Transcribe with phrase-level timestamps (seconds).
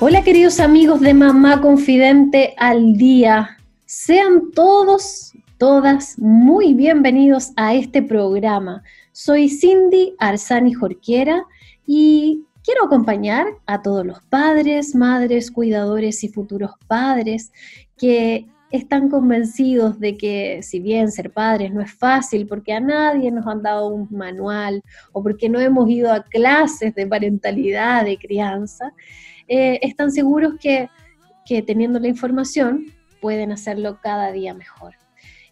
[0.00, 3.58] Hola queridos amigos de Mamá Confidente al Día.
[3.84, 8.84] Sean todos, todas muy bienvenidos a este programa.
[9.10, 11.44] Soy Cindy Arzani Jorquera
[11.84, 17.50] y quiero acompañar a todos los padres, madres, cuidadores y futuros padres
[17.96, 23.32] que están convencidos de que si bien ser padres no es fácil porque a nadie
[23.32, 28.16] nos han dado un manual o porque no hemos ido a clases de parentalidad, de
[28.16, 28.92] crianza,
[29.48, 30.88] eh, están seguros que,
[31.44, 32.86] que teniendo la información
[33.20, 34.94] pueden hacerlo cada día mejor.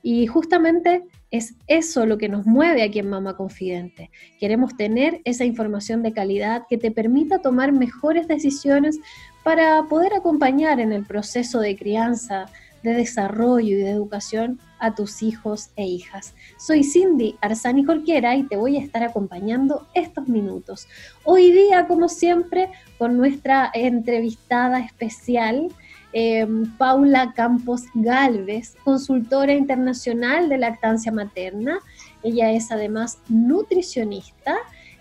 [0.02, 1.02] Y justamente
[1.33, 4.11] es eso lo que nos mueve aquí en Mamá Confidente.
[4.39, 8.98] Queremos tener esa información de calidad que te permita tomar mejores decisiones
[9.47, 12.47] para poder acompañar en el proceso de crianza,
[12.83, 16.34] de desarrollo y de educación a tus hijos e hijas.
[16.58, 20.89] Soy Cindy Arzani Jorquera y te voy a estar acompañando estos minutos.
[21.22, 25.69] Hoy día, como siempre, con nuestra entrevistada especial,
[26.12, 31.78] em, Paula Campos Galvez, consultora internacional de lactancia materna.
[32.24, 34.56] Ella es además nutricionista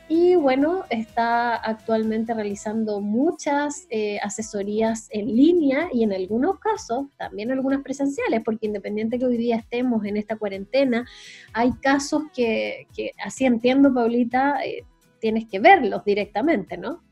[0.08, 7.52] y bueno, está actualmente realizando muchas eh, asesorías en línea y en algunos casos también
[7.52, 11.08] algunas presenciales, porque independiente que hoy día estemos en esta cuarentena,
[11.54, 12.88] hay casos que,
[13.24, 14.84] así entiendo, Paulita, eh,
[15.20, 17.05] tienes que verlos directamente, ¿no?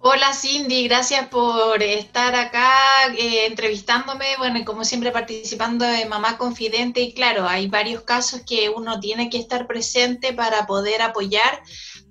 [0.00, 2.72] Hola Cindy, gracias por estar acá
[3.18, 8.42] eh, entrevistándome, bueno, y como siempre participando de Mamá Confidente y claro, hay varios casos
[8.46, 11.62] que uno tiene que estar presente para poder apoyar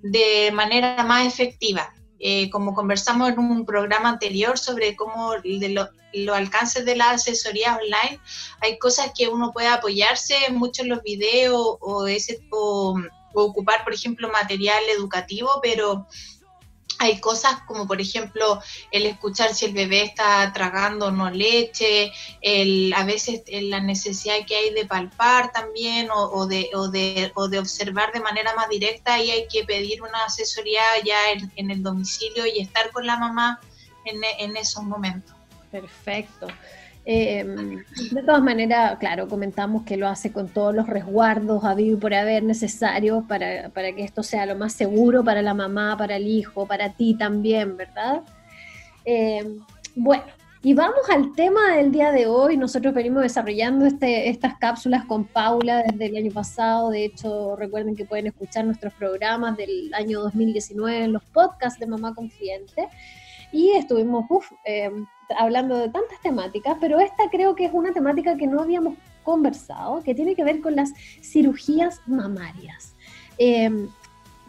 [0.02, 1.94] de manera más efectiva.
[2.18, 5.36] Eh, como conversamos en un programa anterior sobre cómo
[6.12, 8.20] los alcances de la asesoría online,
[8.60, 13.00] hay cosas que uno puede apoyarse mucho en los videos o, ese, o
[13.32, 16.06] ocupar, por ejemplo, material educativo, pero
[16.98, 18.60] hay cosas como por ejemplo
[18.90, 24.34] el escuchar si el bebé está tragando o no leche, el, a veces la necesidad
[24.46, 28.68] que hay de palpar también o, de, o, de, o, de, observar de manera más
[28.68, 31.16] directa y hay que pedir una asesoría ya
[31.56, 33.60] en, el domicilio y estar con la mamá
[34.04, 35.34] en, en esos momentos.
[35.70, 36.48] Perfecto.
[37.10, 41.98] Em, de todas maneras, claro, comentamos que lo hace con todos los resguardos habido y
[41.98, 46.26] por haber necesarios para, que esto sea lo más seguro para la mamá, para el
[46.26, 48.20] hijo, para ti también, ¿verdad?
[49.06, 49.58] Em,
[49.96, 50.24] bueno,
[50.62, 52.58] y vamos al tema del día de hoy.
[52.58, 56.90] Nosotros venimos desarrollando este, estas cápsulas con Paula desde el año pasado.
[56.90, 61.86] De hecho, recuerden que pueden escuchar nuestros programas del año 2019 en los podcasts de
[61.86, 62.90] Mamá Confiante.
[63.52, 64.26] Y estuvimos,
[64.64, 65.06] em,
[65.38, 68.94] hablando de tantas temáticas, pero esta creo que es una temática que no habíamos
[69.24, 70.92] conversado, que tiene que ver con las
[71.22, 72.94] cirugías mamarias.
[73.38, 73.88] Em,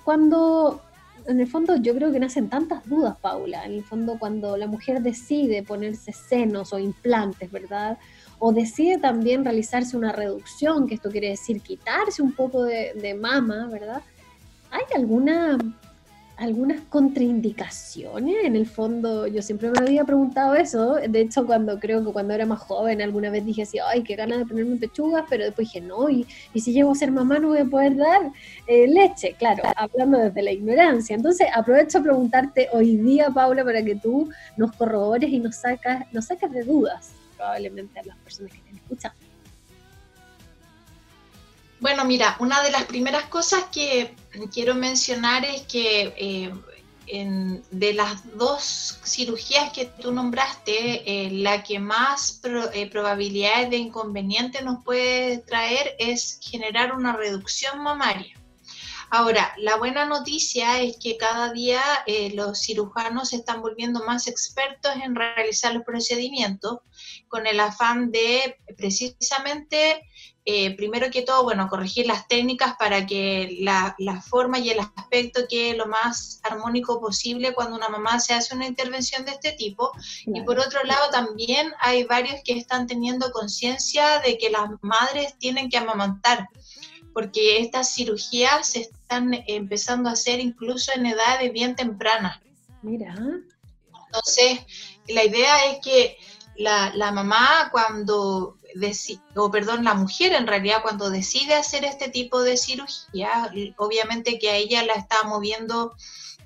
[0.04, 0.82] cuando,
[1.28, 4.68] en el fondo, yo creo que nacen tantas dudas, Paula, en el fondo cuando la
[4.68, 7.98] mujer decide ponerse senos o implantes, ¿verdad?
[8.40, 13.68] O decide también realizarse una reducción, que esto quiere decir quitarse un poco de mama,
[13.68, 14.02] ¿verdad?
[14.72, 15.58] ¿Hay alguna
[16.40, 18.46] algunas contraindicaciones.
[18.46, 20.96] En el fondo, yo siempre me había preguntado eso.
[20.96, 24.16] De hecho, cuando creo que cuando era más joven, alguna vez dije así, ay, qué
[24.16, 27.50] ganas de ponerme pechugas, pero después dije, no, y, si llego a ser mamá no
[27.50, 28.32] voy a poder dar
[28.68, 29.36] eh, leche.
[29.38, 31.16] Claro, hablando desde la ignorancia.
[31.16, 36.06] Entonces, aprovecho a preguntarte hoy día, Paula, para que tú nos corrobores y nos sacas,
[36.14, 39.29] nos sacas de dudas, probablemente a las personas que estén escuchando.
[41.80, 44.14] Bueno, mira, una de las primeras cosas que
[44.52, 46.14] quiero mencionar es que
[47.12, 52.42] eh, de las dos cirugías que tú nombraste, eh, la que más
[52.74, 58.39] eh, probabilidades de inconveniente nos puede traer es generar una reducción mamaria.
[59.12, 61.82] Ahora, la buena noticia es que cada día
[62.34, 66.80] los cirujanos se están volviendo más expertos en realizar los procedimientos
[67.28, 70.04] con el afán de precisamente
[70.52, 73.96] eh, primero que todo, bueno, corregir las técnicas para que la,
[74.28, 78.66] forma y el aspecto quede lo más armónico posible cuando una mamá se hace una
[78.66, 79.92] intervención de este tipo.
[80.26, 85.38] Y por otro lado, también hay varios que están teniendo conciencia de que las madres
[85.38, 86.50] tienen que amamantar,
[87.14, 92.40] porque estas cirugías se están empezando a hacer incluso en edades bien tempranas.
[92.84, 93.16] Mira.
[94.06, 94.60] Entonces,
[95.08, 96.18] la idea es que
[96.56, 98.56] la, la mamá cuando
[99.36, 104.52] o perdón, la mujer en realidad cuando decide hacer este tipo de cirugía, obviamente que
[104.52, 105.96] a ella la está moviendo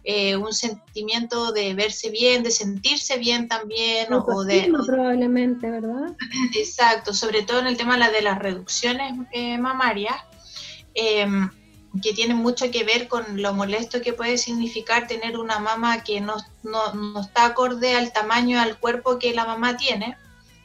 [0.05, 4.71] eh, un sentimiento de verse bien, de sentirse bien también, o de...
[4.85, 6.15] Probablemente, ¿verdad?
[6.55, 10.15] Exacto, sobre todo en el tema de las reducciones eh, mamarias,
[10.93, 11.49] em,
[12.01, 16.21] que tiene mucho que ver con lo molesto que puede significar tener una mama que
[16.21, 20.17] no, no, no está acorde al tamaño, al cuerpo que la mamá tiene.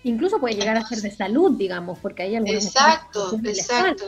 [0.04, 2.64] Incluso puede llegar a ser de salud, digamos, porque hay algunos...
[2.64, 4.06] Exacto, exacto.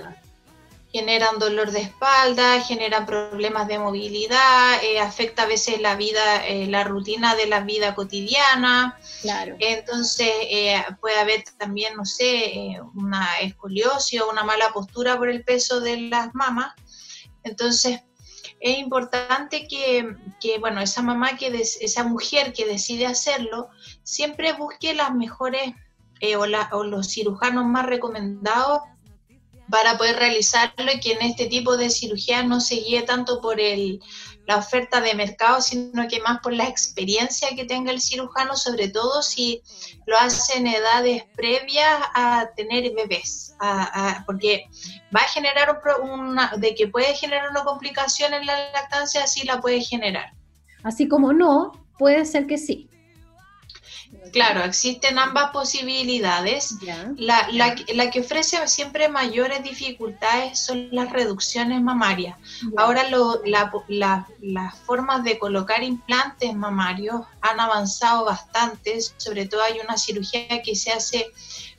[0.93, 6.66] Generan dolor de espalda, generan problemas de movilidad, eh, afecta a veces la vida, eh,
[6.66, 8.99] la rutina de la vida cotidiana.
[9.20, 9.55] Claro.
[9.61, 15.44] Entonces eh, puede haber también, no sé, una escoliosis o una mala postura por el
[15.44, 16.75] peso de las mamas.
[17.44, 18.00] Entonces,
[18.60, 23.69] es importante que, que, bueno, esa mamá, que esa mujer que decide hacerlo,
[24.02, 25.72] siempre busque las mejores
[26.20, 28.81] eh, o, o, los cirujanos más recomendados
[29.70, 33.61] para poder realizarlo y que en este tipo de cirugía no se guíe tanto por
[33.61, 34.00] el,
[34.50, 38.88] la oferta de mercado, sino que más por la experiencia que tenga el cirujano, sobre
[38.88, 39.62] todo si
[40.06, 43.55] lo hace en edades previas a tener bebés,
[44.26, 44.64] porque
[45.14, 49.61] va a generar una, de que puede generar una complicación en la lactancia, sí la
[49.61, 50.32] puede generar.
[50.82, 52.89] Así como no, puede ser que sí.
[54.33, 56.77] Claro, existen ambas posibilidades.
[57.17, 62.37] La, la, que ofrece siempre mayores dificultades son las reducciones mamarias.
[62.77, 63.05] Ahora
[63.89, 70.77] las formas de colocar implantes mamarios han avanzado bastante, sobre todo hay una cirugía que
[70.77, 71.33] se hace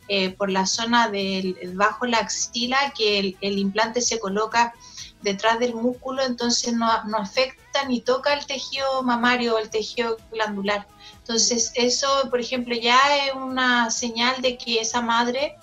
[0.08, 4.74] eh, por la zona del bajo la axila, que el, implante se coloca
[5.22, 10.18] detrás del músculo, entonces no, no afecta ni toca el tejido mamario o el tejido
[10.32, 10.88] glandular.
[11.20, 15.56] Entonces, eso, por ejemplo, ya es una señal de que esa madre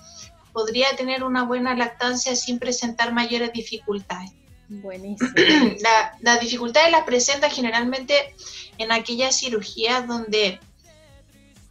[0.53, 4.33] podría tener una buena lactancia sin presentar mayores dificultades.
[4.69, 5.31] Buenísimo.
[5.81, 8.35] La, las dificultades las presenta generalmente
[8.77, 10.61] en aquellas cirugías donde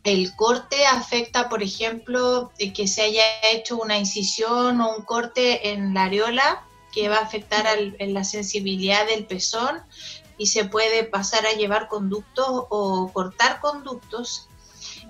[0.03, 5.93] el corte afecta, por ejemplo, que se haya hecho una incisión o un corte en
[5.93, 6.63] la areola
[6.97, 9.83] que va a afectar en la sensibilidad del pezón
[10.35, 14.49] y se puede pasar a llevar conductos o cortar conductos.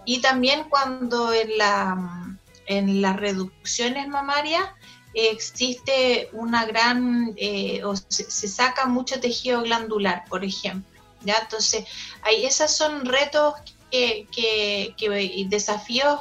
[0.03, 4.65] Y también cuando en, la, en las reducciones mamarias
[5.13, 11.01] existe una gran, eh, o se, saca mucho tejido glandular, por ejemplo.
[11.21, 11.37] ¿ya?
[11.41, 11.85] Entonces,
[12.21, 13.53] hay, esos son retos
[13.89, 14.93] que, que,
[15.23, 16.19] y desafíos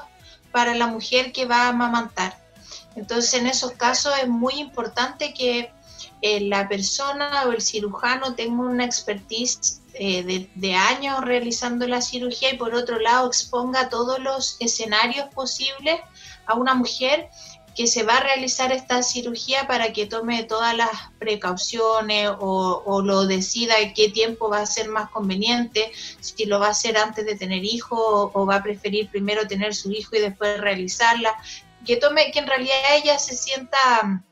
[0.53, 2.46] para la mujer que va a amamantar.
[2.97, 5.71] Entonces, en esos casos es muy importante que
[6.23, 12.53] eh, la persona o el cirujano tenga una expertise eh, de, años realizando la cirugía
[12.53, 16.01] y por otro lado exponga todos los escenarios posibles
[16.47, 17.29] a una mujer
[17.75, 20.89] que se va a realizar esta cirugía para que tome todas las
[21.19, 26.71] precauciones o, lo decida qué tiempo va a ser más conveniente, si lo va a
[26.71, 30.59] hacer antes de tener hijo o, va a preferir primero tener su hijo y después
[30.59, 31.35] realizarla,
[31.87, 34.25] que tome, que en realidad ella se sienta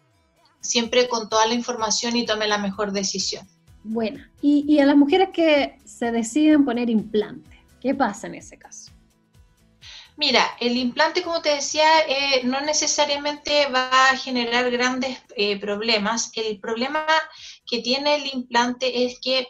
[0.61, 3.49] siempre con toda la información y tome la mejor decisión.
[3.85, 8.91] Bueno, y, a las mujeres que se deciden poner implante, ¿qué pasa en ese caso?
[10.17, 16.31] Mira, el implante, como te decía, eh, no necesariamente va a generar grandes eh, problemas.
[16.35, 17.05] El problema
[17.67, 19.49] que tiene el implante es que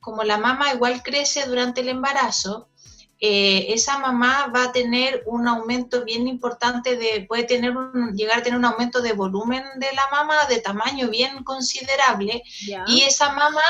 [0.00, 2.68] como la mama igual crece durante el embarazo,
[3.18, 7.74] eh, esa mamá va a tener un aumento bien importante de, puede tener
[8.14, 12.42] llegar a tener un aumento de volumen de la mama de tamaño bien considerable
[12.86, 13.62] y esa mama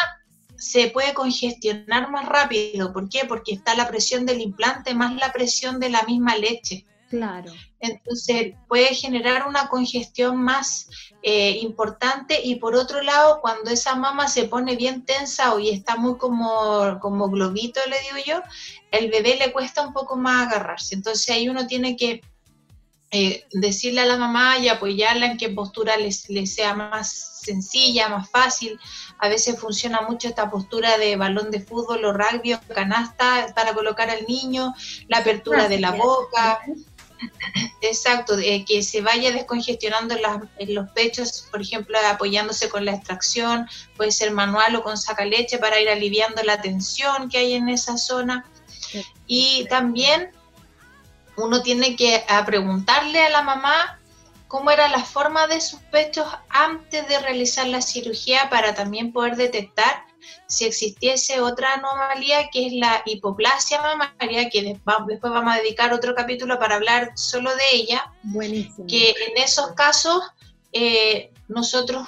[0.57, 2.93] se puede congestionar más rápido.
[2.93, 3.25] ¿Por qué?
[3.25, 6.85] Porque está la presión del implante más la presión de la misma leche.
[7.09, 7.53] Claro.
[7.81, 10.89] Entonces puede generar una congestión más
[11.23, 15.71] eh, importante y por otro lado, cuando esa mama se pone bien tensa o y
[15.71, 18.43] está muy como, como globito, le digo yo,
[18.91, 20.95] el bebé le cuesta un poco más agarrarse.
[20.95, 22.23] Entonces ahí uno tiene que
[23.13, 28.29] eh, decirle a la mamá y apoyarla en qué postura le sea más sencilla, más
[28.29, 28.79] fácil.
[29.19, 33.73] A veces funciona mucho esta postura de balón de fútbol o rugby o canasta para
[33.75, 34.75] colocar al niño,
[35.09, 36.61] la apertura de la boca.
[37.87, 40.17] Exacto, que se vaya descongestionando
[40.59, 45.59] en, los pechos, por ejemplo, apoyándose con la extracción, puede ser manual o con sacaleche
[45.59, 48.45] para ir aliviando la tensión que hay en esa zona.
[49.27, 50.31] Y también
[51.37, 54.01] uno tiene que preguntarle a la mamá
[54.49, 59.37] cómo era la forma de sus pechos antes de realizar la cirugía para también poder
[59.37, 60.07] detectar
[60.47, 66.15] si existiese otra anomalía que es la hipoplasia mamaria, que después vamos a dedicar otro
[66.15, 68.87] capítulo para hablar solo de ella, Buenísimo.
[68.87, 70.23] que en esos casos
[70.73, 72.07] eh, nosotros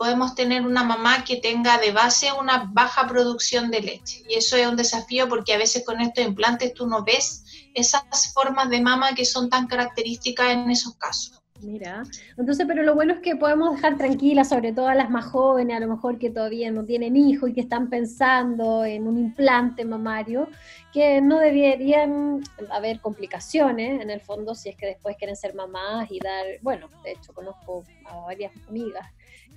[0.00, 4.24] podemos tener una mamá que tenga de base una baja producción de leche.
[4.30, 8.32] Y eso es un desafío porque a veces con estos implantes tú no ves esas
[8.32, 11.39] formas de mama que son tan características en esos casos.
[11.62, 12.04] Mira,
[12.38, 15.76] entonces, pero lo bueno es que podemos dejar tranquilas, sobre todo a las más jóvenes,
[15.76, 19.84] a lo mejor que todavía no tienen hijos y que están pensando en un implante
[19.84, 20.48] mamario,
[20.92, 26.10] que no deberían haber complicaciones, en el fondo, si es que después quieren ser mamás
[26.10, 29.06] y dar, bueno, de hecho conozco a varias amigas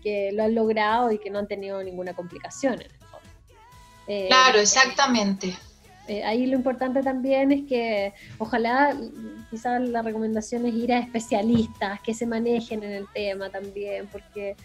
[0.02, 3.30] que lo han logrado y que no han tenido ninguna complicación en el fondo.
[4.08, 5.56] Eh, claro, exactamente.
[6.08, 8.96] Eh, ahí lo importante también es que ojalá,
[9.50, 14.56] quizás la recomendación es ir a especialistas que se manejen en el tema también, porque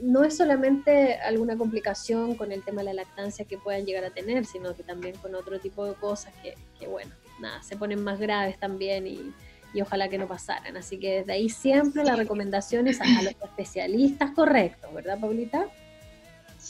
[0.00, 4.10] no es solamente alguna complicación con el tema de la lactancia que puedan llegar a
[4.10, 8.02] tener, sino que también con otro tipo de cosas que, que bueno, nada, se ponen
[8.02, 9.32] más graves también y,
[9.74, 10.76] y ojalá que no pasaran.
[10.76, 15.66] Así que desde ahí siempre la recomendación es a, los especialistas correctos, ¿verdad, Paulita?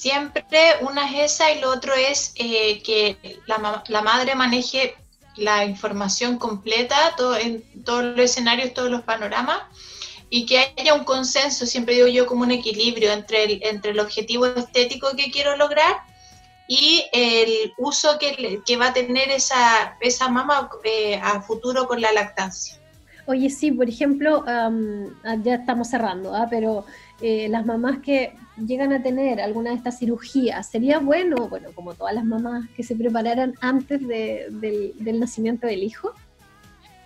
[0.02, 0.42] Siempre
[0.80, 4.96] una es esa y lo otro es eh, que la, la, madre maneje
[5.36, 9.60] la información completa todo, en todos los escenarios, todos los panoramas
[10.28, 14.00] y que haya un consenso, siempre digo yo, como un equilibrio entre el, entre el
[14.00, 15.98] objetivo estético que quiero lograr
[16.66, 22.00] y el uso que, que va a tener esa, esa mama eh, a futuro con
[22.00, 22.76] la lactancia.
[23.26, 24.68] Oye, sí, por ejemplo, ah,
[25.44, 26.48] ya estamos cerrando, ¿ah?
[26.50, 26.86] pero
[27.20, 31.94] eh, las mamás que llegan a tener alguna de estas cirugías, sería bueno, bueno, como
[31.94, 36.12] todas las mamás, que se prepararan antes del nacimiento del hijo.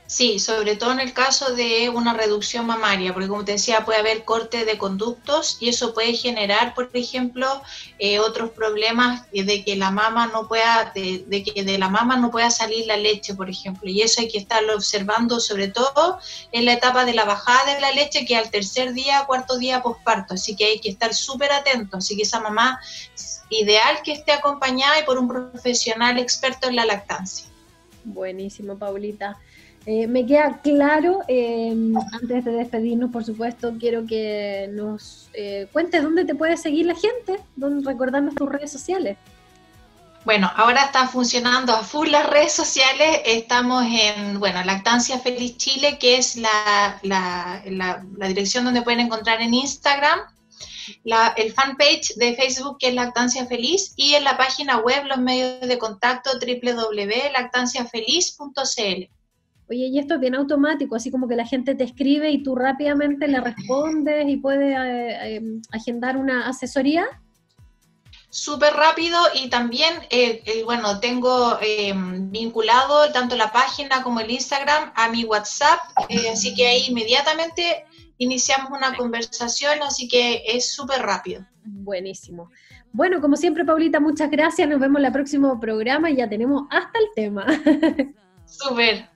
[0.08, 3.98] Sí, sobre todo en el caso de una reducción mamaria, porque como te decía, puede
[3.98, 7.60] haber corte de conductos y eso puede generar, por ejemplo,
[7.98, 12.30] eh, otros problemas de que la mama no pueda, de, que de la mama no
[12.30, 16.20] pueda salir la leche, por ejemplo, y eso hay que estarlo observando sobre todo
[16.52, 19.82] en la etapa de la bajada de la leche, que al tercer día, cuarto día
[19.82, 22.78] posparto, así que hay que estar súper atento, así que esa mamá
[23.50, 27.46] ideal que esté acompañada y por un profesional experto en la lactancia.
[28.04, 29.36] Buenísimo, Paulita.
[29.88, 36.02] Eh, me queda claro, em, antes de despedirnos, por supuesto, quiero que nos eh, cuentes
[36.02, 37.94] dónde te puede seguir la gente, dónde,
[38.34, 39.16] tus redes sociales.
[40.24, 43.20] Bueno, ahora están funcionando a full las redes sociales.
[43.26, 49.40] Estamos en, bueno, Lactancia Feliz Chile, que es la, la, la, dirección donde pueden encontrar
[49.40, 50.18] en Instagram,
[51.36, 55.60] el fanpage de Facebook, que es Lactancia Feliz, y en la página web los medios
[55.60, 59.15] de contacto www.lactanciafeliz.cl.
[59.68, 62.54] Oye, y esto es bien automático, así como que la gente te escribe y tú
[62.54, 65.42] rápidamente le respondes y puedes eh, eh,
[65.72, 67.06] agendar una asesoría.
[68.30, 71.58] Súper rápido y también, eh, bueno, tengo
[72.30, 75.80] vinculado tanto la página como el Instagram a mi WhatsApp,
[76.32, 77.86] así que ahí inmediatamente
[78.18, 81.46] iniciamos una conversación, así que es súper rápido.
[81.64, 82.50] Buenísimo.
[82.92, 84.68] Bueno, como siempre, Paulita, muchas gracias.
[84.68, 87.46] Nos vemos en el próximo programa y ya tenemos hasta el tema.
[88.46, 89.15] Súper.